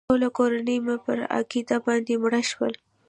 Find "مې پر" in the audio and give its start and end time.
0.85-1.17